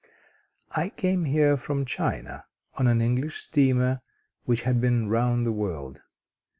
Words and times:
I 0.71 0.89
came 0.89 1.25
here 1.25 1.55
from 1.55 1.85
China 1.85 2.45
on 2.73 2.87
an 2.87 3.01
English 3.01 3.35
steamer 3.39 4.01
which 4.45 4.63
had 4.63 4.81
been 4.81 5.09
round 5.09 5.45
the 5.45 5.51
world. 5.51 6.01